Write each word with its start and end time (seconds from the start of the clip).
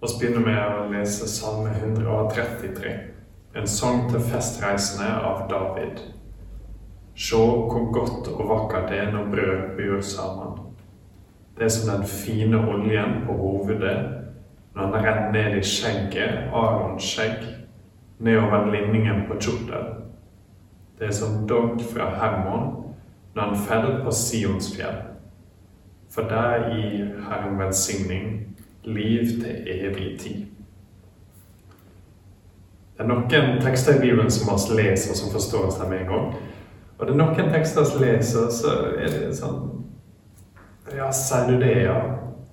La 0.00 0.08
oss 0.08 0.18
begynne 0.18 0.42
med 0.44 0.58
å 0.58 0.88
lese 0.90 1.28
Salme 1.30 1.70
133, 1.78 2.92
en 3.54 3.68
sang 3.70 4.08
til 4.10 4.20
festreisende 4.26 5.06
av 5.30 5.46
David. 5.48 6.02
Se 7.14 7.38
hvor 7.38 7.90
godt 7.94 8.28
og 8.34 8.42
vakkert 8.50 8.90
det 8.90 8.98
er 9.04 9.12
når 9.14 9.30
brød 9.30 9.76
byr 9.78 10.00
sammen. 10.02 10.58
Det 11.54 11.64
er 11.64 11.72
som 11.72 11.90
den 11.92 12.06
fine 12.10 12.58
oljen 12.58 13.20
på 13.26 13.36
hovedet 13.38 13.96
når 14.74 14.90
den 14.90 15.06
renner 15.06 15.30
ned 15.32 15.58
i 15.60 15.62
skjegget, 15.62 16.48
Arons 16.50 17.06
skjegg, 17.06 17.44
nedover 18.18 18.66
linningen 18.72 19.22
på 19.28 19.38
kjortel. 19.38 19.92
Det 20.98 21.06
er 21.06 21.14
som 21.14 21.44
dogg 21.46 21.78
fra 21.92 22.10
Hermon 22.18 22.72
når 23.34 23.42
han 23.42 23.62
faller 23.68 24.02
på 24.02 24.10
Sionsfjell. 24.10 24.98
For 26.10 26.26
der 26.30 26.68
gir 26.74 27.14
Herren 27.28 27.58
velsigning 27.58 28.26
liv 28.84 29.28
til 29.40 29.68
evig 29.70 30.20
tid. 30.20 30.44
Det 32.94 33.02
er 33.02 33.08
noen 33.10 33.62
tekster 33.62 33.96
i 33.96 34.00
Bibelen 34.00 34.30
som 34.30 34.50
vi 34.54 34.82
leser 34.82 35.16
som 35.18 35.32
forstår 35.32 35.66
oss 35.66 35.78
med 35.88 36.00
en 36.00 36.10
gang. 36.12 36.34
Og 36.98 37.06
det 37.06 37.14
er 37.14 37.18
noen 37.18 37.50
tekster 37.50 37.84
som 37.84 38.02
leser, 38.02 38.50
så 38.54 38.74
er 38.98 39.10
det 39.10 39.32
sånn 39.36 39.70
Ja, 40.94 41.08
sier 41.10 41.48
du 41.48 41.56
det, 41.58 41.72
ja? 41.88 41.96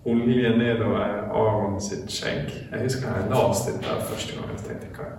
Olje 0.05 0.49
nedover 0.57 1.27
Aron 1.29 1.75
sitt 1.81 2.09
skjegg. 2.09 2.47
Jeg 2.71 2.81
husker 2.81 3.11
jeg 3.11 3.29
leste 3.29 3.75
dette 3.75 3.97
første 4.07 4.37
gang. 4.37 4.55
Jeg 4.55 4.63
tenkte 4.65 4.87
hva, 4.95 5.09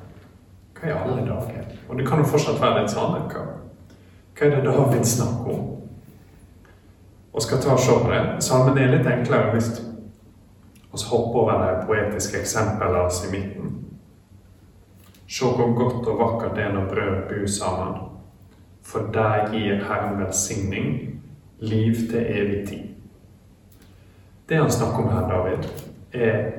hva 0.81 0.89
i 0.89 0.97
alle 0.97 1.27
dager? 1.29 1.69
Og 1.89 2.01
det 2.01 2.07
kan 2.09 2.19
jo 2.19 2.27
fortsatt 2.33 2.59
være 2.59 2.81
litt 2.81 2.91
sånn. 2.91 3.15
Hva, 3.31 3.45
hva 4.35 4.49
er 4.49 4.57
det 4.57 4.65
David 4.67 5.07
snakker 5.07 5.53
om? 5.55 5.69
Og 7.33 7.47
skal 7.47 7.63
ta 7.63 7.77
og 7.77 7.85
se 7.85 7.95
på 7.95 8.11
det. 8.11 8.25
Salmen 8.43 8.81
er 8.83 8.91
litt 8.97 9.07
enklere 9.07 9.55
hvis 9.55 9.71
og 10.93 10.99
så 10.99 11.09
hoppe 11.09 11.39
over 11.39 11.53
de 11.53 11.87
poetiske 11.87 12.41
eksemplene 12.41 13.05
i 13.29 13.31
midten. 13.33 13.77
Se 15.29 15.45
hvor 15.45 15.75
godt 15.75 16.09
og 16.09 16.19
vakkert 16.19 16.57
det 16.57 16.65
er 16.65 16.73
når 16.73 16.89
brød 16.89 17.23
bor 17.29 17.47
sammen. 17.49 17.95
For 18.83 19.09
der 19.15 19.53
gir 19.53 19.85
Herren 19.89 20.19
velsigning, 20.21 21.23
liv 21.59 21.95
til 21.95 22.27
evig 22.29 22.69
tid. 22.69 22.89
Det 24.49 24.57
han 24.57 24.71
snakker 24.71 24.99
om 24.99 25.13
her, 25.13 25.29
David, 25.29 25.69
er 26.13 26.51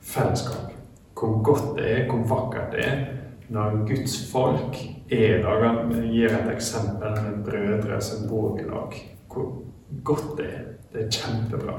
fellesskap. 0.00 0.72
Hvor 1.14 1.42
godt 1.42 1.78
det 1.78 1.92
er, 1.92 2.10
hvor 2.10 2.36
vakkert 2.36 2.72
det 2.72 2.86
er 2.88 3.04
når 3.48 3.86
Guds 3.86 4.32
folk 4.32 4.76
er 5.10 5.38
i 5.38 5.42
lag. 5.42 5.64
Han 5.64 5.92
gir 6.12 6.28
et 6.28 6.52
eksempel 6.54 7.10
med 7.22 7.44
brødre 7.44 8.00
som 8.00 8.28
bor 8.28 8.58
i 8.58 8.62
lag. 8.62 9.16
Hvor 9.32 9.62
godt 10.04 10.38
det 10.38 10.46
er. 10.46 10.62
Det 10.92 11.04
er 11.04 11.10
kjempebra. 11.10 11.78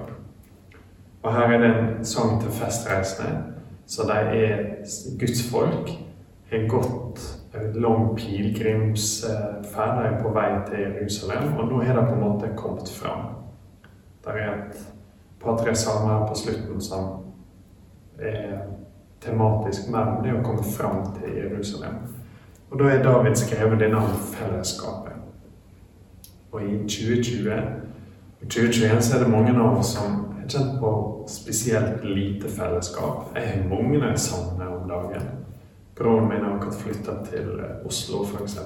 Og 1.24 1.34
her 1.34 1.42
er 1.42 1.58
det 1.58 1.70
en 1.70 2.06
sang 2.06 2.42
til 2.42 2.52
festreisende. 2.52 3.44
Så 3.88 4.04
de 4.08 4.38
er 4.38 4.58
Guds 5.20 5.52
folk. 5.52 5.90
Har 6.52 6.68
gått 6.70 7.20
en 7.56 7.82
lang 7.82 8.18
pilegrimsferd. 8.18 9.98
De 9.98 10.08
er 10.08 10.22
på 10.22 10.34
vei 10.34 10.50
til 10.68 10.80
Jerusalem, 10.80 11.54
og 11.58 11.68
nå 11.68 11.82
er 11.82 11.96
de 11.96 12.06
på 12.08 12.14
en 12.14 12.22
måte 12.22 12.50
kommet 12.58 12.90
fram. 12.90 13.26
Det 14.26 14.34
er 14.34 14.52
et 14.54 14.84
par-tre 15.44 15.76
salmer 15.76 16.28
på 16.28 16.36
slutten 16.36 16.82
som 16.82 17.10
er 18.20 18.60
tematisk 19.22 19.90
mer 19.92 20.18
om 20.18 20.24
det 20.24 20.36
å 20.36 20.44
komme 20.44 20.64
fram 20.64 21.06
til 21.16 21.38
Jerusalem. 21.38 21.96
Og 22.72 22.80
da 22.80 22.90
er 22.90 23.04
David 23.04 23.36
skrevet 23.36 23.80
denne 23.80 23.98
om 23.98 24.20
fellesskapet. 24.34 25.14
Og 26.52 26.64
i 26.64 26.78
2020 26.78 27.52
i 28.42 28.46
2021 28.46 29.02
så 29.02 29.18
er 29.18 29.24
det 29.24 29.32
mange 29.32 29.54
av 29.60 29.78
oss 29.80 29.94
som 29.96 30.33
har 30.44 30.50
kjent 30.50 30.80
på 30.80 31.24
spesielt 31.28 32.04
lite 32.04 32.50
fellesskap. 32.50 33.32
Jeg 33.36 33.48
har 33.48 33.70
mange 33.70 34.00
jeg 34.06 34.20
savner 34.20 34.68
om 34.68 34.90
dagen. 34.90 35.22
Broren 35.96 36.30
min 36.30 36.44
har 36.44 36.56
akkurat 36.56 36.76
flytta 36.76 37.18
til 37.32 37.62
Oslo, 37.86 38.24
f.eks. 38.26 38.58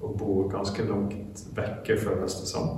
Og 0.00 0.16
bor 0.18 0.48
ganske 0.50 0.84
langt 0.88 1.44
vekke, 1.56 1.98
føles 2.00 2.34
det 2.34 2.48
som. 2.48 2.68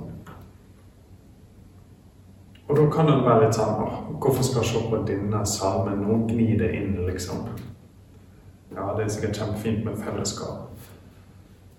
Og 2.67 2.77
da 2.77 2.85
kan 2.89 3.09
det 3.09 3.17
være 3.25 3.43
litt 3.43 3.57
sånn 3.57 3.75
Hvorfor 4.21 4.43
skal 4.43 4.63
jeg 4.63 4.71
se 4.71 4.79
på 4.89 5.01
denne 5.05 5.43
salmen 5.45 6.01
nå? 6.01 6.21
gnir 6.29 6.57
det 6.61 6.71
inn, 6.77 6.95
liksom. 7.05 7.43
Ja, 8.75 8.93
det 8.97 9.05
er 9.05 9.11
sikkert 9.13 9.37
kjempefint 9.37 9.85
med 9.85 9.99
fellesskap, 10.01 10.71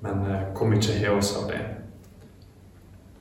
men 0.00 0.22
kom 0.54 0.70
hvor 0.70 0.76
mye 0.76 1.00
har 1.00 1.18
oss 1.18 1.34
av 1.36 1.50
det? 1.50 1.58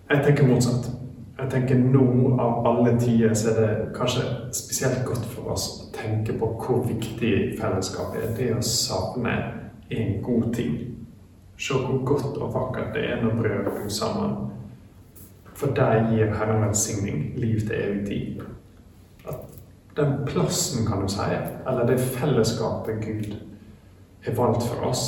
Jeg 0.09 0.21
tenker 0.23 0.47
motsatt. 0.47 1.04
Jeg 1.35 1.51
tenker 1.51 1.75
Nå 1.75 2.35
av 2.39 2.67
alle 2.67 2.93
tider 2.99 3.33
så 3.35 3.51
er 3.51 3.57
det 3.59 3.87
kanskje 3.97 4.23
spesielt 4.55 5.01
godt 5.07 5.25
for 5.33 5.51
oss 5.51 5.65
å 5.83 5.89
tenke 5.95 6.35
på 6.39 6.47
hvor 6.61 6.85
viktig 6.87 7.31
fellesskapet 7.59 8.21
er. 8.21 8.35
Det 8.37 8.51
å 8.55 8.61
savne 8.63 9.33
en 9.91 10.21
god 10.23 10.53
ting. 10.55 10.77
Se 11.59 11.75
hvor 11.75 11.99
godt 12.07 12.39
og 12.39 12.55
vakkert 12.55 12.95
det 12.95 13.03
er 13.11 13.21
når 13.23 13.35
brødre 13.41 13.75
bor 13.75 13.91
sammen. 13.91 14.37
For 15.55 15.75
der 15.75 16.07
gir 16.11 16.33
Herren 16.35 16.63
velsigning, 16.63 17.33
liv 17.39 17.59
til 17.67 17.75
evig 17.79 18.07
tid. 18.07 18.41
At 19.27 19.43
den 19.95 20.17
plassen, 20.27 20.87
kan 20.87 21.03
du 21.03 21.11
si, 21.11 21.27
eller 21.67 21.87
det 21.87 21.99
fellesskapet 21.99 23.03
Gud 23.03 23.37
har 24.25 24.35
valgt 24.35 24.67
for 24.67 24.87
oss, 24.87 25.05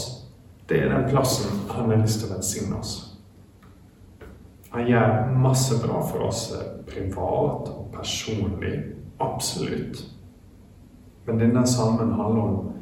det 0.69 0.83
er 0.83 0.91
den 0.91 1.09
plassen 1.09 1.67
han 1.71 1.91
har 1.91 2.03
lyst 2.03 2.19
til 2.19 2.31
å 2.31 2.35
velsigne 2.35 2.79
oss. 2.79 3.06
Han 4.77 4.85
gjør 4.87 5.29
masse 5.41 5.79
bra 5.81 6.03
for 6.05 6.27
oss 6.27 6.51
eh, 6.53 6.65
privat 6.85 7.69
og 7.71 7.87
personlig. 7.95 8.75
Absolutt. 9.19 10.03
Men 11.25 11.39
denne 11.41 11.63
salmen 11.67 12.11
handler 12.13 12.41
om 12.41 12.73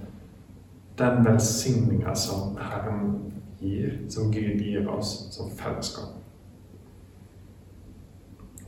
den 1.00 1.26
velsigninga 1.26 2.16
som 2.16 2.58
Herren 2.60 3.32
gir, 3.62 3.96
som 4.10 4.28
Gud 4.32 4.60
gir 4.60 4.90
oss 4.92 5.14
som 5.32 5.48
fellesskap. 5.56 6.20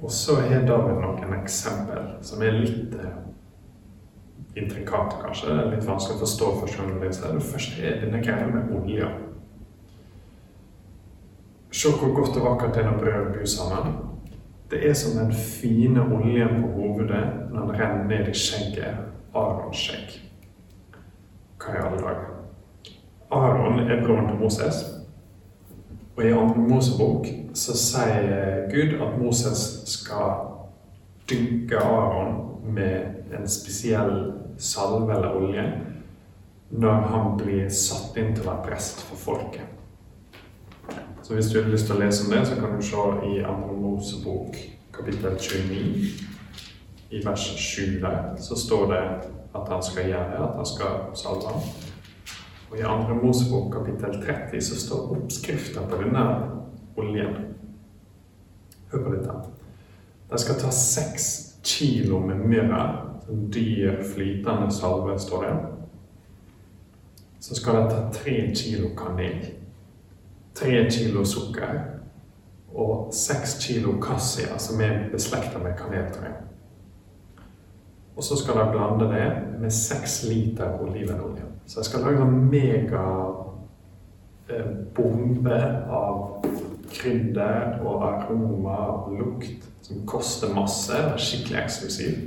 Og 0.01 0.11
så 0.11 0.39
har 0.47 0.63
David 0.63 1.03
noen 1.03 1.35
eksempel 1.41 2.07
som 2.23 2.47
er 2.47 2.55
litt 2.61 2.95
eh, 2.95 3.21
intrikate, 4.55 5.19
kanskje. 5.25 5.51
Litt 5.73 5.83
vanskelig 5.83 6.15
å 6.15 6.23
forstå 6.23 6.57
første 6.61 6.87
gang. 6.87 6.99
Det 7.03 7.47
første 7.51 7.83
er 7.91 8.05
denne 8.05 8.23
greia 8.23 8.47
med 8.55 8.71
olja. 8.79 9.11
Se 11.77 11.89
hvor 11.93 12.13
godt 12.15 12.37
og 12.37 12.45
vakkert 12.45 12.75
det 12.75 12.83
er 12.83 12.91
når 12.91 12.99
brødet 12.99 13.33
bor 13.35 13.45
sammen. 13.45 13.97
Det 14.71 14.89
er 14.89 14.93
som 14.93 15.17
den 15.19 15.33
fine 15.33 16.01
oljen 16.01 16.61
på 16.61 16.71
hovedet 16.73 17.25
når 17.51 17.59
den 17.59 17.79
renner 17.79 18.07
ned 18.07 18.31
i 18.31 18.33
skjegget. 18.33 19.03
Arons 19.35 19.77
skjegg. 19.77 20.15
Hva 21.61 21.75
i 21.75 21.83
alle 21.85 22.01
dager? 22.01 22.33
Aron 23.31 23.79
er 23.79 24.01
broren 24.05 24.31
til 24.31 24.39
Moses. 24.41 24.81
Og 26.15 26.25
i 26.25 26.33
andre 26.33 26.65
Mosebok 26.65 27.29
så 27.53 27.77
sier 27.77 28.65
Gud 28.73 28.97
at 28.97 29.21
Moses 29.21 29.63
skal 29.85 30.33
dynke 31.29 31.77
Aron 31.77 32.37
med 32.73 33.37
en 33.37 33.47
spesiell 33.47 34.31
salve 34.57 35.13
eller 35.13 35.37
olje 35.37 35.71
når 36.69 37.09
han 37.13 37.35
blir 37.37 37.69
satt 37.69 38.17
inn 38.17 38.33
til 38.33 38.47
å 38.47 38.55
være 38.55 38.71
prest 38.71 39.05
for 39.05 39.27
folket. 39.29 39.76
Så 41.27 41.33
hvis 41.33 41.45
du 41.45 41.61
har 41.61 41.69
lyst 41.69 41.89
til 41.89 41.97
å 41.97 41.99
lese 41.99 42.23
om 42.23 42.29
det, 42.31 42.45
så 42.47 42.55
kan 42.55 42.75
du 42.77 42.83
se 42.87 43.01
i 43.27 43.39
Andre 43.43 43.73
Mosebok 43.75 44.53
kapittel 44.95 45.33
29, 45.35 45.81
i 47.11 47.19
vers 47.25 47.47
7 47.59 47.97
der, 47.99 48.29
så 48.39 48.55
står 48.55 48.85
det 48.93 49.01
at 49.59 49.73
han 49.73 49.83
skal 49.83 50.07
gjøre 50.07 50.29
det, 50.29 50.37
at 50.45 50.55
han 50.55 50.69
skal 50.69 50.95
salve 51.19 51.51
ham. 51.51 51.67
Og 52.69 52.77
i 52.79 52.85
Andre 52.87 53.19
Mosebok 53.19 53.67
kapittel 53.75 54.15
30 54.23 54.63
så 54.69 54.79
står 54.85 55.11
oppskriften 55.17 55.91
på 55.91 55.99
denne 56.05 56.23
oljen. 56.95 57.35
Hør 58.93 59.03
på 59.09 59.13
dette. 59.17 59.37
De 60.31 60.41
skal 60.45 60.63
ta 60.63 60.71
seks 60.71 61.29
kilo 61.59 62.23
med 62.23 62.47
myrra, 62.47 62.81
sånn 63.27 63.51
dyr, 63.51 63.99
flytende 64.15 64.71
salve, 64.71 65.19
står 65.19 65.47
det. 65.49 65.53
Så 67.43 67.59
skal 67.59 67.81
de 67.83 67.87
ta 67.91 68.03
tre 68.15 68.39
kilo 68.55 68.95
kanel 68.95 69.56
tre 70.57 70.87
kilo 70.91 71.25
sukker 71.25 71.79
og 72.77 73.13
seks 73.13 73.57
kilo 73.61 74.01
cassia, 74.01 74.57
som 74.59 74.81
er 74.81 75.09
beslekta 75.11 75.59
med 75.59 75.73
kaneltre. 75.77 76.27
Og 78.17 78.23
så 78.23 78.35
skal 78.37 78.57
jeg 78.57 78.71
blande 78.73 79.05
det 79.13 79.43
med 79.61 79.71
seks 79.71 80.23
liter 80.29 80.81
olivenolje. 80.81 81.43
Så 81.65 81.79
jeg 81.79 81.85
skal 81.85 81.99
lage 81.99 82.21
en 82.21 82.49
megabombe 82.49 82.89
eh, 85.55 85.89
av 85.89 86.45
krydder 86.93 87.79
og 87.83 88.03
aroma 88.07 88.77
og 88.77 89.17
lukt 89.19 89.69
som 89.81 90.05
koster 90.07 90.53
masse. 90.55 90.93
Det 90.93 91.13
er 91.13 91.17
skikkelig 91.17 91.59
eksklusivt. 91.63 92.19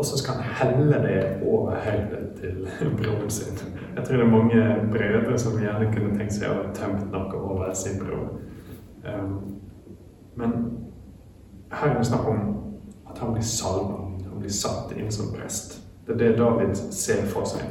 Og 0.00 0.06
så 0.06 0.18
skal 0.18 0.34
han 0.34 0.42
helle 0.42 0.98
det 1.08 1.42
over 1.44 1.70
hodet 1.70 2.30
til 2.40 2.68
broren 2.96 3.30
sin. 3.30 3.58
Jeg 3.96 4.04
tror 4.04 4.16
det 4.16 4.24
er 4.24 4.30
mange 4.30 4.76
brødre 4.92 5.38
som 5.38 5.58
gjerne 5.60 5.92
kunne 5.92 6.14
tenkt 6.18 6.38
seg 6.38 6.48
å 6.48 6.54
ha 6.54 6.70
tømt 6.72 7.10
noe 7.12 7.40
over 7.40 7.74
sin 7.76 7.98
bror. 8.00 8.30
Um, 9.04 9.34
men 10.40 10.54
her 11.72 11.90
er 11.90 11.98
det 11.98 12.06
snakk 12.08 12.30
om 12.32 12.40
at 13.10 13.20
han 13.20 13.34
blir 13.34 13.44
salva. 13.44 13.98
Han 14.30 14.40
blir 14.40 14.54
satt 14.56 14.96
inn 14.96 15.12
som 15.12 15.34
prest. 15.36 15.76
Det 16.06 16.16
er 16.16 16.22
det 16.22 16.38
David 16.40 16.80
ser 16.96 17.28
for 17.28 17.44
seg. 17.52 17.68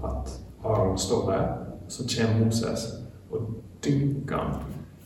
At 0.00 0.32
Aron 0.64 0.96
står 0.98 1.30
der, 1.30 1.46
så 1.92 2.08
kommer 2.08 2.44
Moses 2.46 2.88
og 3.28 3.52
dynker 3.84 4.36
han 4.36 4.56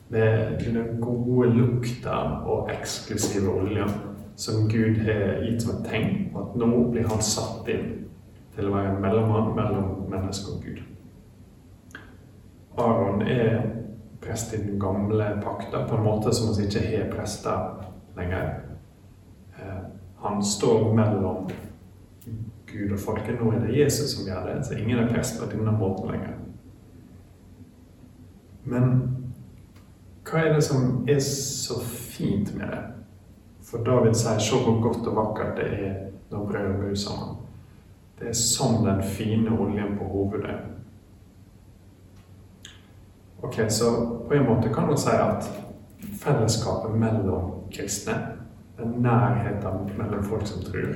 med 0.09 0.63
den 0.63 1.01
gode 1.01 1.51
lukta 1.51 2.23
og 2.47 2.71
eksklusive 2.71 3.51
olja 3.51 3.91
som 4.43 4.69
Gud 4.69 4.99
har 4.99 5.43
gitt 5.45 5.63
som 5.63 5.77
et 5.77 5.85
tegn 5.87 6.15
på 6.33 6.41
at 6.43 6.55
nå 6.59 6.71
blir 6.91 7.07
han 7.07 7.21
satt 7.23 7.69
inn 7.71 7.91
til 8.57 8.67
å 8.69 8.73
være 8.75 8.95
en 8.97 9.03
mellommann 9.05 9.53
mellom 9.55 9.91
menneske 10.11 10.57
og 10.57 10.65
Gud. 10.65 10.81
Aron 12.83 13.23
er 13.23 13.61
prest 14.23 14.55
i 14.57 14.59
den 14.65 14.81
gamle 14.83 15.29
pakta 15.45 15.85
på 15.87 15.95
en 15.95 16.03
måte 16.03 16.33
som 16.35 16.51
vi 16.57 16.67
ikke 16.67 16.83
har 16.89 17.13
prester 17.13 17.85
lenger. 18.17 18.49
Eh, 19.61 19.79
han 20.25 20.43
står 20.43 20.91
mellom 20.95 21.47
Gud 22.67 22.93
og 22.97 22.99
folket. 22.99 23.39
Nå 23.39 23.53
er 23.53 23.63
det 23.63 23.79
Jesus 23.79 24.17
som 24.17 24.27
gjør 24.27 24.49
det, 24.49 24.57
så 24.67 24.75
ingen 24.75 24.99
er 24.99 25.13
prest 25.13 25.39
på 25.39 25.51
denne 25.53 25.75
måten 25.77 26.11
lenger. 26.11 26.35
Men 28.65 28.91
hva 30.27 30.43
er 30.43 30.57
det 30.57 30.67
som 30.67 31.07
er 31.11 31.23
så 31.27 31.79
fint 31.87 32.55
med 32.59 32.75
det? 32.75 32.83
For 33.73 33.79
David 33.79 34.17
sier 34.17 34.39
'se 34.39 34.57
hvor 34.65 34.83
godt 34.83 35.07
og 35.07 35.17
vakkert 35.17 35.57
det 35.57 35.67
er 35.87 35.95
når 36.31 36.47
brødet 36.47 36.77
blir 36.81 36.95
sammen'. 36.95 37.37
Det 38.19 38.29
er 38.29 38.33
som 38.33 38.85
den 38.85 39.03
fine 39.03 39.59
oljen 39.61 39.99
på 39.99 40.05
hovedet. 40.05 40.57
Ok, 43.43 43.55
Så 43.69 43.85
på 44.29 44.35
en 44.35 44.47
måte 44.47 44.75
kan 44.75 44.87
man 44.87 44.99
si 44.99 45.11
at 45.11 45.67
fellesskapet 46.21 46.99
mellom 46.99 47.51
kristne, 47.73 48.13
den 48.79 49.03
nærheten 49.03 49.99
mellom 49.99 50.25
folk 50.25 50.47
som 50.47 50.63
tror, 50.63 50.95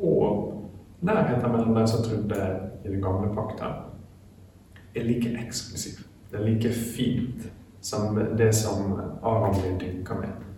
og 0.00 0.54
nærheten 1.00 1.52
mellom 1.52 1.74
de 1.74 1.86
som 1.86 2.04
trodde 2.04 2.60
i 2.84 2.88
den 2.88 3.02
gamle 3.02 3.34
pakta, 3.34 3.64
er 4.94 5.02
like 5.04 5.38
eksklusiv. 5.46 6.04
Det 6.30 6.40
er 6.40 6.44
like 6.44 6.72
fint 6.96 7.52
som 7.80 8.18
det 8.38 8.54
som 8.54 9.00
Aron 9.22 9.54
blir 9.54 9.78
dynka 9.78 10.14
med. 10.14 10.49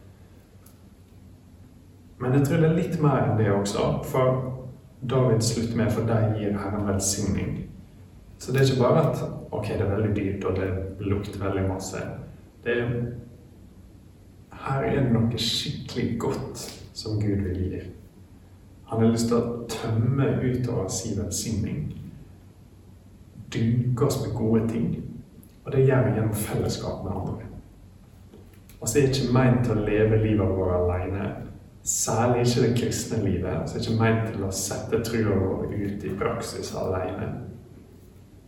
Men 2.22 2.36
jeg 2.38 2.46
tror 2.46 2.60
det 2.62 2.68
er 2.70 2.76
litt 2.78 3.00
mer 3.02 3.24
enn 3.26 3.38
det 3.40 3.48
også. 3.50 3.86
For 4.06 4.36
David 5.10 5.42
slutter 5.42 5.78
med 5.80 5.90
for 5.90 6.06
deg 6.06 6.36
gir 6.38 6.54
Herren 6.54 6.86
velsigning. 6.86 7.56
Så 8.38 8.52
det 8.52 8.60
er 8.60 8.70
ikke 8.70 8.84
bare 8.84 9.02
at 9.08 9.24
ok, 9.50 9.66
det 9.72 9.80
er 9.80 9.90
veldig 9.90 10.12
dyrt 10.16 10.44
og 10.46 10.60
det 10.60 10.68
lukter 11.02 11.42
veldig 11.42 11.64
masse. 11.66 12.04
Det 12.62 12.76
er, 12.78 12.94
her 14.68 14.86
er 14.86 15.00
det 15.00 15.10
noe 15.10 15.42
skikkelig 15.50 16.20
godt 16.22 16.62
som 16.94 17.18
Gud 17.18 17.42
vil 17.42 17.58
gi. 17.58 17.82
Han 18.92 19.02
har 19.02 19.10
lyst 19.10 19.30
til 19.32 19.40
å 19.40 19.66
tømme 19.72 20.30
utover 20.44 20.88
sin 20.94 21.18
velsigning. 21.18 21.84
Dynke 23.54 24.06
oss 24.06 24.22
med 24.22 24.36
gode 24.38 24.68
ting. 24.70 24.90
Og 25.64 25.72
det 25.74 25.86
gjør 25.88 26.06
vi 26.06 26.18
gjennom 26.18 26.34
fellesskap 26.34 27.02
med 27.02 27.16
andre. 27.16 27.48
Og 28.80 28.88
så 28.88 28.98
er 28.98 29.08
det 29.08 29.16
ikke 29.16 29.34
meint 29.34 29.70
å 29.70 29.78
leve 29.78 30.22
livet 30.22 30.58
vårt 30.58 30.76
alene. 30.76 31.30
Særlig 31.82 32.46
ikke 32.46 32.68
det 32.68 32.78
kristne 32.78 33.24
livet. 33.24 33.70
som 33.70 33.76
er 33.76 33.80
ikke 33.80 33.98
meint 34.02 34.28
til 34.30 34.44
å 34.44 34.50
sette 34.50 35.02
trua 35.02 35.38
vår 35.38 35.72
ut 35.74 36.04
i 36.04 36.12
praksis 36.18 36.74
alene. 36.78 37.32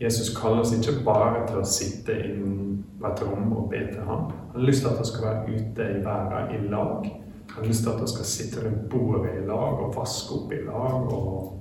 Jesus 0.01 0.37
kaller 0.37 0.61
oss 0.61 0.73
ikke 0.75 1.05
bare 1.05 1.47
til 1.49 1.59
å 1.59 1.67
sitte 1.67 2.15
inn 2.15 2.85
på 3.01 3.07
et 3.11 3.23
rom 3.23 3.53
og 3.53 3.71
be 3.71 3.81
til 3.93 4.03
ham. 4.07 4.31
Han 4.53 4.61
har 4.61 4.67
lyst 4.69 4.83
til 4.83 4.91
at 4.91 5.01
vi 5.01 5.07
skal 5.11 5.27
være 5.27 5.55
ute 5.55 5.89
i 5.91 6.05
verden 6.05 6.55
i 6.55 6.69
lag. 6.69 7.11
Han 7.51 7.57
har 7.57 7.67
lyst 7.67 7.83
til 7.83 7.91
at 7.91 8.03
vi 8.03 8.07
skal 8.07 8.25
sitte 8.25 8.65
rundt 8.65 8.89
bordet 8.91 9.35
i 9.35 9.47
lag 9.47 9.83
og 9.83 9.97
vaske 9.97 10.35
opp 10.35 10.53
i 10.53 10.63
lag 10.67 11.13
og 11.13 11.61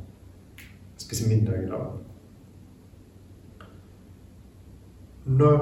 spise 0.97 1.29
middag 1.29 1.63
i 1.63 1.71
lag. 1.71 1.89
Når 5.25 5.59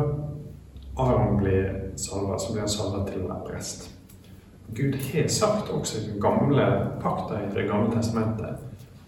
Aron 0.98 1.38
blir 1.38 1.92
salva, 1.96 2.38
så 2.40 2.54
blir 2.54 2.66
han 2.66 2.70
salva 2.70 3.06
til 3.08 3.24
å 3.24 3.28
være 3.30 3.48
prest. 3.48 4.01
Gud 4.76 4.96
har 4.96 5.28
sagt 5.28 5.70
også 5.70 6.00
i 6.00 6.12
den 6.12 6.22
gamle 6.22 6.66
pakta 7.02 7.40
i 7.40 7.56
Det 7.56 7.68
gamle 7.70 7.96
testamentet 7.96 8.58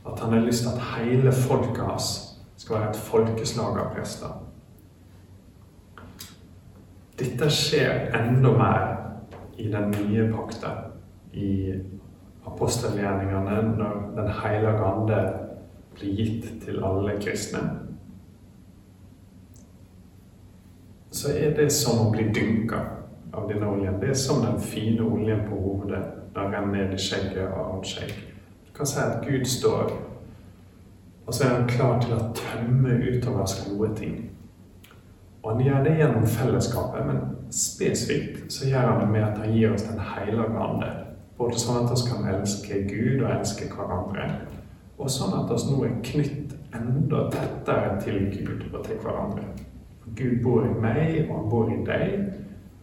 at 0.06 0.19
han 0.19 0.33
har 0.33 0.39
lyst 0.39 0.63
til 0.63 0.69
at 0.69 0.81
hele 0.98 1.31
folket 1.31 1.83
hans 1.83 2.10
skal 2.57 2.75
være 2.75 2.89
et 2.89 2.95
folkeslag 2.95 3.77
av 3.80 3.94
prester. 3.95 4.33
Dette 7.19 7.48
skjer 7.50 8.12
enda 8.19 8.51
mer 8.57 8.83
i 9.57 9.69
den 9.71 9.94
nye 9.95 10.25
pakta, 10.33 10.74
i 11.33 11.74
apostelgjerningene, 12.45 13.62
når 13.77 14.12
Den 14.16 14.27
hellige 14.44 14.83
ande 14.86 15.21
blir 15.95 16.16
gitt 16.16 16.51
til 16.66 16.83
alle 16.83 17.16
kristne. 17.21 17.83
så 21.13 21.31
er 21.38 21.54
det 21.56 21.69
som 21.74 22.07
å 22.07 22.12
bli 22.12 22.25
dynka 22.33 22.80
av 23.33 23.47
denne 23.50 23.68
oljen. 23.68 24.00
Det 24.01 24.09
er 24.09 24.19
som 24.19 24.44
den 24.45 24.59
fine 24.62 25.03
oljen 25.03 25.45
på 25.50 25.59
hovedet 25.59 26.03
når 26.33 26.41
den 26.41 26.56
renner 26.56 26.77
ned 26.77 26.94
i 26.94 27.01
skjegget 27.01 27.45
av 27.47 27.59
Aron 27.62 27.85
skjegg. 27.85 28.13
Du 28.68 28.71
kan 28.77 28.89
si 28.89 29.00
at 29.01 29.25
Gud 29.25 29.45
står, 29.45 29.91
og 31.25 31.33
så 31.33 31.44
er 31.45 31.53
han 31.56 31.69
klar 31.69 32.00
til 32.01 32.15
å 32.18 32.31
tømme 32.38 32.97
utover 33.03 33.45
oss 33.45 33.59
gode 33.68 33.94
ting. 33.97 34.18
Og 35.44 35.51
han 35.51 35.65
gjør 35.65 35.83
det 35.83 35.97
gjennom 36.00 36.27
fellesskapet, 36.27 37.06
men 37.07 37.21
spesifikt 37.51 38.53
så 38.53 38.68
gjør 38.69 38.89
han 38.89 39.01
det 39.03 39.09
med 39.12 39.24
at 39.27 39.41
han 39.44 39.53
gir 39.53 39.74
oss 39.74 39.83
Den 39.83 40.00
hellige 40.00 40.59
ande. 40.68 40.91
Både 41.38 41.59
sånn 41.59 41.83
at 41.83 41.91
vi 41.91 42.09
kan 42.09 42.27
elske 42.30 42.81
Gud 42.88 43.24
og 43.24 43.31
elske 43.33 43.68
hverandre, 43.71 44.27
og 44.97 45.09
sånn 45.12 45.33
at 45.35 45.51
vi 45.51 45.71
nå 45.71 45.83
er 45.88 45.95
knytt 46.06 46.53
enda 46.74 47.25
tettere 47.33 47.97
til 48.01 48.19
Gud 48.31 48.68
og 48.71 48.85
til 48.85 49.00
hverandre. 49.01 49.44
Gud 50.15 50.44
bor 50.44 50.65
i 50.65 50.74
meg, 50.80 51.30
og 51.30 51.35
han 51.35 51.50
bor 51.50 51.71
i 51.74 51.80
deg. 51.88 52.31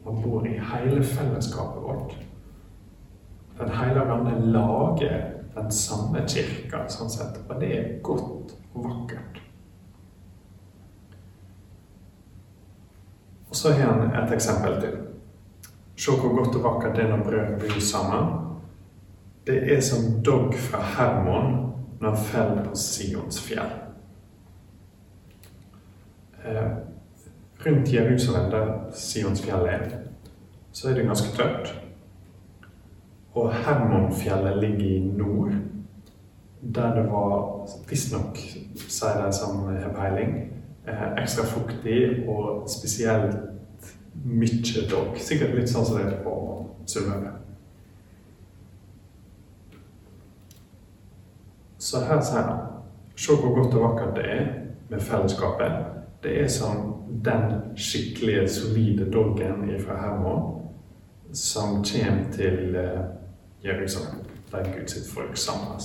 Og 0.05 0.23
bor 0.23 0.47
i 0.47 0.57
hele 0.57 1.05
fellesskapet 1.05 1.83
vårt. 1.83 2.17
Den 3.59 3.71
hellige 3.77 4.13
ånd 4.13 4.53
lager 4.53 5.19
den 5.55 5.71
samme 5.71 6.23
kirka, 6.29 6.87
sånn 6.89 7.11
sett, 7.13 7.41
og 7.49 7.61
det 7.61 7.71
er 7.77 7.89
godt 8.07 8.55
og 8.75 8.85
vakkert. 8.87 9.41
Og 13.51 13.57
så 13.57 13.73
har 13.75 13.93
han 13.93 14.15
et 14.15 14.33
eksempel 14.33 14.79
til. 14.81 14.99
Se 16.01 16.15
hvor 16.17 16.37
godt 16.37 16.57
og 16.57 16.65
vakkert 16.65 16.97
det 16.97 17.05
er 17.05 17.11
når 17.11 17.25
brødet 17.27 17.59
blir 17.61 17.81
sammen. 17.85 18.31
Det 19.47 19.59
er 19.75 19.81
som 19.85 20.23
dogg 20.25 20.55
fra 20.55 20.81
Hermon 20.95 21.57
når 22.01 22.15
han 22.15 22.25
faller 22.31 22.69
på 22.69 22.77
Sions 22.79 23.41
fjell. 23.43 23.73
Eh, 26.45 26.71
Rundt 27.67 27.93
Jerusalem, 27.93 28.51
der 28.51 28.93
Sionsfjellet 28.93 29.69
er, 29.69 29.89
så 30.73 30.89
er 30.89 30.95
det 30.95 31.05
ganske 31.05 31.37
tørt. 31.37 31.83
Og 33.35 33.55
Hermonfjellet 33.55 34.57
ligger 34.57 34.97
i 34.97 34.99
nord, 35.01 35.53
der 36.75 36.95
det 36.95 37.05
var 37.11 37.69
visstnok, 37.89 38.39
sier 38.89 39.21
de 39.27 39.33
som 39.33 39.69
har 39.69 39.93
peiling, 39.93 40.33
eh, 40.89 41.23
ekstra 41.23 41.45
fuktig 41.45 42.29
og 42.29 42.69
spesielt 42.71 43.37
mye 44.25 44.87
dog. 44.91 45.17
Sikkert 45.17 45.55
litt 45.55 45.71
sånn 45.71 45.85
som 45.85 46.01
det 46.01 46.07
er 46.07 46.25
på 46.25 46.35
Sunnmøre. 46.87 47.37
Så 51.79 52.05
her 52.05 52.21
sier 52.21 52.43
han 52.49 52.67
Se 53.21 53.35
hvor 53.37 53.53
godt 53.53 53.75
og 53.77 53.83
vakkert 53.83 54.15
det 54.17 54.23
er 54.33 54.47
med 54.89 55.03
fellesskapet. 55.05 56.00
Det 56.23 56.43
er 56.43 56.49
som 56.49 56.95
den 57.25 57.77
skikkelige, 57.77 58.49
solide 58.49 59.11
doggen 59.11 59.81
fra 59.81 59.97
Hermon 60.01 60.61
som 61.33 61.85
kommer 61.85 62.33
til 62.33 62.75
eh, 62.77 63.01
Jerusalem, 63.65 64.21
der 64.53 64.65
Gud 64.65 64.87
sitt 64.87 65.13
folk 65.15 65.37
samles. 65.37 65.85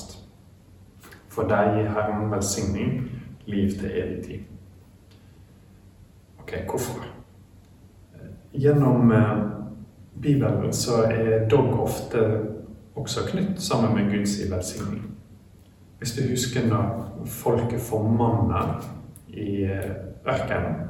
For 1.30 1.48
deg 1.48 1.76
gir 1.76 1.90
Herren 1.90 2.32
velsigning, 2.32 3.12
liv 3.46 3.70
til 3.72 3.92
evig 3.92 4.24
tid. 4.24 4.40
Ok, 6.40 6.54
hvorfor? 6.70 7.06
Gjennom 8.54 9.12
eh, 9.12 9.38
Bibelen 10.22 10.74
så 10.74 11.04
er 11.04 11.48
dog 11.50 11.80
ofte 11.80 12.42
også 12.96 13.28
knytt 13.30 13.62
sammen 13.62 13.96
med 13.96 14.18
Guds 14.18 14.40
velsigning. 14.52 15.12
Hvis 15.98 16.12
du 16.12 16.22
husker 16.30 16.68
når 16.68 17.12
folket 17.26 17.80
formanner 17.80 18.84
i 19.28 19.64
eh, 19.64 19.92
ørkenen 20.28 20.86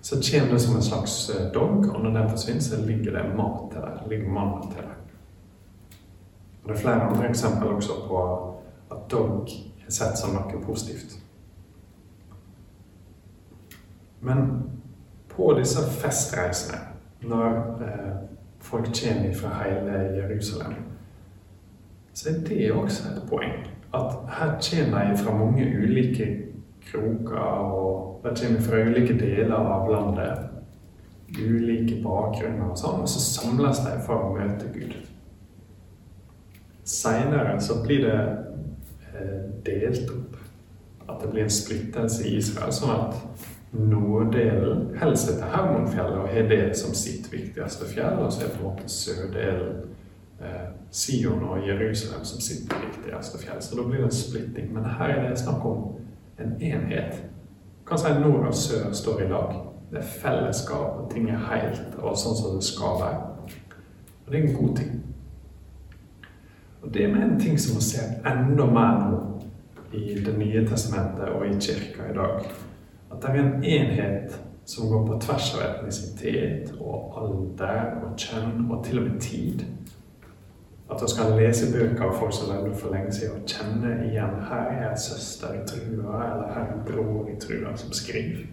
så 0.00 0.16
kommer 0.30 0.52
det 0.52 0.60
som 0.60 0.76
en 0.76 0.82
slags 0.82 1.30
dogg, 1.54 1.54
dog, 1.54 1.94
og 1.94 2.02
når 2.02 2.20
den 2.20 2.30
forsvinner, 2.30 2.60
så 2.60 2.76
ligger 2.86 3.12
det 3.12 3.36
mat 3.36 3.72
til 3.72 3.80
deg. 3.80 4.08
ligger 4.08 4.28
manna 4.28 4.60
til 4.62 4.80
deg. 4.80 4.94
Og 6.62 6.68
Det 6.68 6.76
er 6.76 6.80
flere 6.80 7.02
andre 7.02 7.28
eksempler 7.28 7.68
også 7.68 7.92
på 8.08 8.22
at 8.90 9.10
dog 9.10 9.48
er 9.86 9.90
sett 9.90 10.18
som 10.18 10.34
noe 10.34 10.62
positivt. 10.64 11.18
Men 14.20 14.62
på 15.28 15.54
disse 15.58 15.84
festreisene, 15.90 16.78
når 17.22 17.46
eh, 17.82 18.14
folk 18.60 18.84
kommer 18.84 19.34
fra 19.34 19.62
hele 19.62 19.92
Jerusalem, 19.92 20.74
så 22.14 22.28
er 22.28 22.48
det 22.48 22.72
også 22.72 23.08
et 23.08 23.22
poeng. 23.28 23.52
At 23.94 24.16
her 24.38 24.58
kommer 24.70 25.10
de 25.10 25.18
fra 25.18 25.36
mange 25.36 25.64
ulike 25.82 26.47
kroker, 26.90 27.38
og 27.38 28.24
de 28.24 28.34
kommer 28.40 28.60
fra 28.60 28.80
ulike 28.84 29.18
deler 29.18 29.56
av 29.56 29.90
landet. 29.92 30.46
Ulike 31.38 31.98
bakgrunner 32.02 32.70
og 32.72 32.78
sånn, 32.80 33.02
og 33.04 33.10
så 33.12 33.20
samles 33.20 33.82
de 33.84 33.94
for 34.06 34.28
å 34.28 34.34
møte 34.36 34.70
Gud. 34.72 34.96
Seinere 36.88 37.58
så 37.60 37.82
blir 37.84 38.06
det 38.06 38.18
eh, 39.12 39.42
delt 39.66 40.08
opp. 40.14 40.38
At 41.08 41.20
det 41.22 41.30
blir 41.32 41.44
en 41.44 41.52
splittelse 41.52 42.24
i 42.28 42.38
Israel, 42.40 42.72
sånn 42.72 42.94
at 42.94 43.46
norddelen 43.72 44.96
holder 44.96 45.20
seg 45.20 45.36
til 45.36 45.52
Hermonfjellet 45.52 46.18
og 46.22 46.32
har 46.32 46.48
det 46.48 46.64
som 46.76 46.94
sitt 46.96 47.28
viktigste 47.32 47.88
fjell, 47.90 48.20
og 48.24 48.32
så 48.32 48.46
er 48.46 48.54
på 48.54 48.62
en 48.62 48.70
måte 48.70 48.88
sørdelen 48.92 49.74
eh, 50.40 50.68
Sion 50.90 51.44
og 51.44 51.66
Jerusalem 51.66 52.24
som 52.24 52.40
sitt 52.40 52.72
viktigste 52.72 53.40
fjell. 53.42 53.60
Så 53.62 53.76
da 53.76 53.84
blir 53.84 54.00
det 54.00 54.08
en 54.08 54.20
splitting. 54.20 54.72
Men 54.72 54.88
her 54.98 55.12
er 55.12 55.28
det 55.28 55.40
snakk 55.42 55.64
om 55.68 55.98
en 56.38 56.62
enhet. 56.62 57.24
Kan 57.86 57.98
si 57.98 58.12
nord 58.20 58.46
og 58.46 58.54
sør 58.54 58.92
står 58.92 59.20
i 59.20 59.28
lag. 59.28 59.54
Det 59.90 59.98
er 59.98 60.02
fellesskap, 60.22 60.98
og 61.00 61.10
ting 61.10 61.30
er 61.30 61.40
helt 61.48 61.96
og 61.98 62.16
sånn 62.20 62.36
som 62.36 62.56
det 62.56 62.64
skal 62.66 62.98
være. 63.00 63.54
Og 64.26 64.32
det 64.32 64.38
er 64.38 64.48
en 64.48 64.58
god 64.58 64.76
ting. 64.76 64.98
Og 66.82 66.94
det 66.94 67.04
er 67.04 67.16
en 67.16 67.40
ting 67.40 67.60
som 67.60 67.76
vi 67.76 67.84
ser 67.86 68.18
enda 68.28 68.66
mer 68.66 69.00
nå 69.08 69.22
i 69.92 70.18
Det 70.24 70.34
nye 70.38 70.66
testamentet 70.68 71.30
og 71.32 71.46
i 71.46 71.54
kirka 71.60 72.10
i 72.10 72.14
dag. 72.14 72.44
At 73.10 73.22
det 73.22 73.30
er 73.30 73.40
en 73.40 73.64
enhet 73.64 74.40
som 74.68 74.88
går 74.88 75.06
på 75.06 75.18
tvers 75.20 75.54
av 75.56 75.62
etnisitet 75.64 76.74
og 76.80 77.14
alder 77.16 77.94
og 78.04 78.18
kjønn 78.20 78.66
og 78.68 78.84
til 78.84 79.00
og 79.00 79.06
med 79.06 79.20
tid. 79.20 79.64
At 80.90 81.02
vi 81.02 81.08
skal 81.08 81.32
lese 81.40 81.72
bøker 81.72 82.04
av 82.04 82.18
folk 82.20 82.34
som 82.36 82.52
levde 82.52 82.74
for 82.76 82.92
lenge 82.92 83.12
siden, 83.12 83.40
og 83.40 83.48
kjenne 83.48 83.94
igjen 84.10 84.36
her 84.50 84.68
er 84.74 84.84
en 84.84 84.86
søster 84.98 85.54
i 85.54 85.66
trua, 85.66 86.16
eller 86.24 86.52
herr 86.54 86.72
er 86.72 86.82
bror 86.86 87.28
i 87.30 87.36
trua 87.40 87.76
som 87.76 87.92
skriver. 87.92 88.46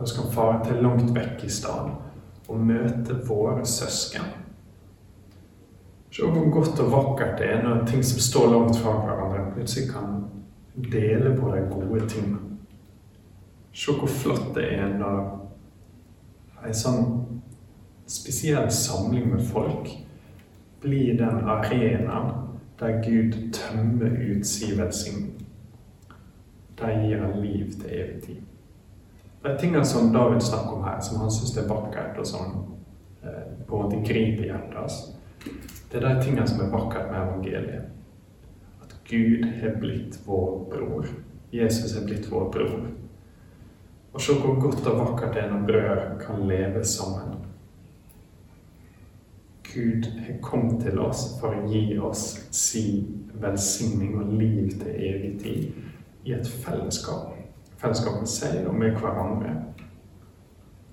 Vi 0.00 0.06
skal 0.06 0.32
fare 0.32 0.64
til 0.64 0.82
langt 0.84 1.14
vekk 1.16 1.44
i 1.44 1.50
stad 1.50 1.94
og 2.48 2.60
møte 2.60 3.16
våre 3.26 3.64
søsken. 3.66 4.26
Se 6.10 6.24
hvor 6.24 6.50
godt 6.50 6.80
og 6.80 6.92
vakkert 6.92 7.38
det 7.38 7.48
er 7.52 7.62
når 7.62 7.86
ting 7.86 8.04
som 8.04 8.20
står 8.20 8.50
langt 8.52 8.78
fra 8.80 8.92
hverandre, 9.04 9.52
plutselig 9.54 9.90
kan 9.90 10.24
dele 10.92 11.34
på 11.36 11.50
de 11.54 11.64
gode 11.70 12.08
tingene. 12.08 12.38
Se 13.72 13.92
hvor 13.92 14.08
flott 14.08 14.54
det 14.54 14.68
er 14.78 14.94
når 14.96 15.18
en 16.66 16.76
sånn 16.76 17.04
spesiell 18.08 18.70
samling 18.72 19.28
med 19.32 19.42
folk 19.50 19.90
blir 20.80 21.16
den 21.18 21.48
arenaen 21.50 22.32
der 22.80 23.02
Gud 23.02 23.52
tømmer 23.52 24.10
ut 24.10 24.46
sin 24.46 24.78
velsignelse. 24.78 25.36
Der 26.78 27.02
gir 27.02 27.18
han 27.18 27.42
liv 27.42 27.70
til 27.72 27.86
evig 27.90 28.22
tid. 28.22 28.36
De 29.42 29.58
tingene 29.60 29.84
som 29.84 30.12
David 30.12 30.40
snakker 30.40 30.70
om 30.70 30.84
her, 30.84 31.00
som 31.00 31.20
han 31.20 31.30
syns 31.30 31.56
er 31.56 31.68
vakkert, 31.68 32.18
og 32.18 32.26
som 32.26 32.56
eh, 33.22 33.46
på 33.66 33.76
en 33.76 33.82
måte 33.82 34.02
griper 34.04 34.44
hjertet 34.44 34.76
hans, 34.76 34.98
det 35.92 36.02
er 36.02 36.08
de 36.08 36.22
tingene 36.24 36.48
som 36.48 36.60
er 36.60 36.72
vakkert 36.72 37.10
med 37.10 37.20
evangeliet. 37.20 37.82
At 38.82 38.96
Gud 39.08 39.46
har 39.60 39.78
blitt 39.80 40.18
vår 40.26 40.66
bror. 40.72 41.06
Jesus 41.52 41.96
er 41.96 42.04
blitt 42.04 42.30
vår 42.30 42.50
bror. 42.52 42.88
Og 44.12 44.20
se 44.20 44.34
hvor 44.40 44.60
godt 44.60 44.86
og 44.86 44.98
vakkert 44.98 45.34
det 45.34 45.44
er 45.44 45.50
når 45.52 45.66
brødre 45.68 46.18
kan 46.26 46.42
leve 46.48 46.84
sammen. 46.84 47.35
Gud 49.76 50.06
har 50.26 50.38
kommet 50.42 50.80
til 50.80 50.98
oss 51.04 51.26
for 51.40 51.52
å 51.52 51.66
gi 51.68 51.98
oss 52.00 52.22
sin 52.56 53.26
velsigning 53.36 54.14
og 54.16 54.30
liv 54.32 54.70
til 54.80 54.92
evig 54.94 55.32
tid 55.42 55.66
i 56.24 56.32
et 56.32 56.48
fellesskap. 56.48 57.34
Fellesskap 57.76 58.16
med 58.22 58.30
seg 58.32 58.62
og 58.64 58.78
med 58.80 58.96
hverandre. 58.96 59.52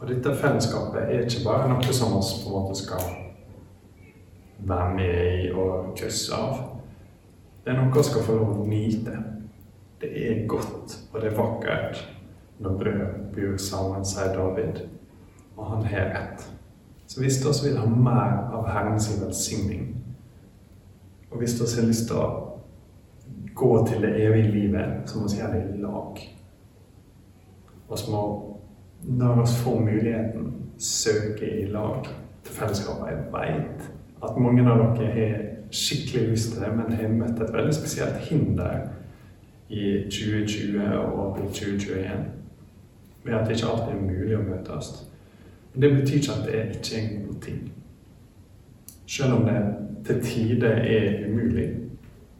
Og 0.01 0.09
dette 0.09 0.33
fellesskapet 0.35 1.05
er 1.05 1.23
ikke 1.23 1.45
bare 1.45 1.69
noe 1.71 1.95
som 1.95 2.17
vi 2.17 2.23
på 2.43 2.49
en 2.49 2.57
måte 2.57 2.75
skal 2.81 3.05
være 4.67 4.95
med 4.97 5.45
i 5.45 5.51
og 5.55 5.93
kysse 5.99 6.35
av. 6.35 6.57
Det 7.63 7.71
er 7.71 7.79
noe 7.79 7.93
vi 7.95 8.03
skal 8.03 8.25
få 8.27 8.35
lov 8.35 8.57
å 8.57 8.65
nyte. 8.67 9.15
Det 10.03 10.09
er 10.25 10.43
godt, 10.51 10.97
og 11.13 11.21
det 11.21 11.29
er 11.31 11.37
vakkert 11.37 12.03
når 12.59 12.75
brød 12.81 13.15
bor 13.31 13.55
sammen, 13.63 14.03
sier 14.03 14.35
David. 14.35 14.83
Og 15.55 15.71
han 15.71 15.87
har 15.87 16.11
rett. 16.17 16.43
Så 17.13 17.21
hvis 17.21 17.63
vi 17.63 17.69
vil 17.69 17.77
ha 17.77 17.85
mer 17.85 18.37
av 18.57 18.63
Herrens 18.73 19.05
velsigning, 19.21 19.83
og 21.31 21.37
hvis 21.37 21.53
vi 21.61 21.67
har 21.81 21.87
lyst 21.87 22.07
til 22.09 22.17
å 22.17 22.29
gå 23.55 23.69
til 23.85 24.01
det 24.01 24.15
evige 24.17 24.49
livet, 24.51 25.03
så 25.05 25.19
må 25.19 25.27
vi 25.29 25.37
gjøre 25.37 25.59
det 25.59 25.75
i 25.75 25.81
lag. 25.83 26.23
Så 27.93 28.09
må, 28.09 28.23
når 29.03 29.35
vi 29.35 29.45
får 29.59 29.79
muligheten, 29.79 30.49
søke 30.77 31.51
i 31.61 31.67
lag 31.69 32.09
til 32.43 32.57
fellesskapet. 32.57 33.11
Jeg 33.11 33.29
vet 33.37 33.85
at 34.25 34.41
mange 34.41 34.65
av 34.65 34.81
dere 34.97 35.13
har 35.13 35.45
skikkelig 35.69 36.31
lyst 36.31 36.51
til 36.55 36.65
det, 36.65 36.73
men 36.79 36.97
har 36.97 37.13
møtt 37.13 37.45
et 37.45 37.53
veldig 37.53 37.77
spesielt 37.77 38.25
hinder 38.25 38.87
i 39.69 39.85
2020 40.09 40.97
og 40.97 41.37
2021 41.37 42.25
ved 43.23 43.33
at 43.37 43.45
det 43.45 43.61
ikke 43.61 43.69
alltid 43.69 43.93
er 43.93 44.05
mulig 44.09 44.37
å 44.41 44.45
møtes. 44.49 44.95
Men 45.73 45.81
det 45.81 45.93
betyr 45.99 46.15
ikke 46.15 46.35
at 46.37 46.45
det 46.47 46.59
er 46.59 46.73
ikke 46.73 46.97
er 46.97 47.07
en 47.07 47.25
god 47.27 47.39
ting. 47.41 47.61
Selv 49.07 49.33
om 49.33 49.45
det 49.45 49.61
til 50.05 50.23
tider 50.23 50.67
er 50.69 51.29
umulig, 51.29 51.69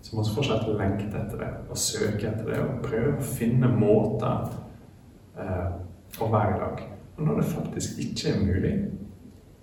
så 0.02 0.16
må 0.16 0.24
vi 0.24 0.36
fortsatt 0.36 0.68
lengte 0.68 1.18
etter 1.18 1.40
det 1.40 1.50
og 1.70 1.78
søke 1.78 2.28
etter 2.28 2.50
det 2.50 2.60
og 2.60 2.82
prøve 2.84 3.16
å 3.18 3.28
finne 3.38 3.70
måter 3.72 4.50
eh, 5.40 5.70
å 6.20 6.30
være 6.32 6.56
i 6.56 6.60
lag. 6.60 6.84
Og 7.18 7.26
når 7.26 7.40
det 7.40 7.50
faktisk 7.54 8.00
ikke 8.04 8.34
er 8.34 8.46
mulig, 8.46 8.74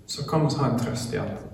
så 0.07 0.27
kan 0.31 0.47
vi 0.47 0.59
ha 0.59 0.71
en 0.71 0.79
trøst 0.81 1.15
i 1.15 1.21
at 1.21 1.47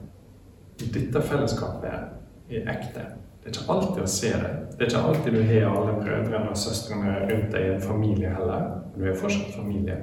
dette 0.80 1.22
fellesskapet 1.22 1.88
er 1.90 2.70
ekte. 2.72 3.04
Det 3.42 3.50
er 3.50 3.54
ikke 3.54 3.72
alltid 3.72 4.02
å 4.02 4.10
se 4.10 4.30
det. 4.32 4.52
Det 4.76 4.84
er 4.84 4.90
ikke 4.90 5.02
alltid 5.08 5.34
du 5.36 5.42
har 5.48 5.66
alle 5.70 5.96
brødrene 6.00 6.52
og 6.52 6.58
søstrene 6.58 7.18
rundt 7.28 7.52
deg 7.52 7.66
i 7.66 7.74
en 7.74 7.82
familie 7.82 8.32
heller. 8.34 8.70
Men 8.92 9.02
du 9.02 9.10
er 9.10 9.18
fortsatt 9.20 9.54
familie. 9.54 9.98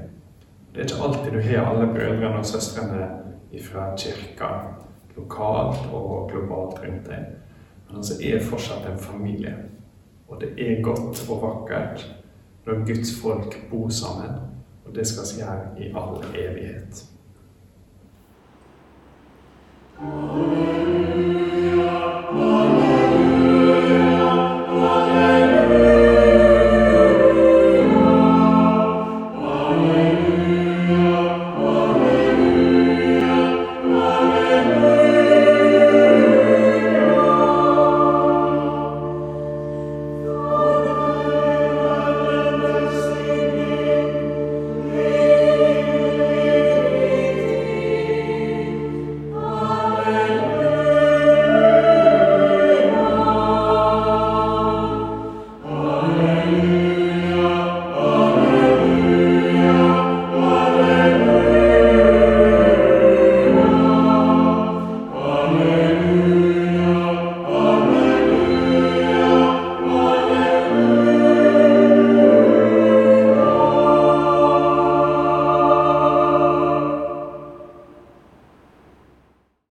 Det 0.73 0.81
er 0.81 0.83
ikke 0.83 1.03
alltid 1.03 1.31
du 1.31 1.41
har 1.41 1.65
alle 1.65 1.87
brødrene 1.93 2.39
og 2.39 2.45
søstrene 2.45 3.09
fra 3.61 3.95
kirka 3.97 4.47
lokalt 5.15 5.85
og 5.93 6.31
globalt 6.31 6.79
rundt 6.81 7.05
deg. 7.09 7.25
Men 7.87 7.97
altså 7.97 8.13
er 8.23 8.41
fortsatt 8.41 8.89
en 8.89 8.99
familie. 8.99 9.53
Og 10.27 10.41
det 10.41 10.49
er 10.57 10.81
godt 10.81 11.29
og 11.29 11.41
vakkert 11.41 12.15
når 12.65 12.85
Guds 12.87 13.21
folk 13.21 13.69
bor 13.69 13.89
sammen. 13.89 14.29
Og 14.85 14.95
det 14.95 15.07
skal 15.07 15.23
vi 15.29 15.41
gjøre 15.41 15.61
i 15.77 15.93
all 15.95 16.23
evighet. 16.33 17.05
Amen. 19.99 21.52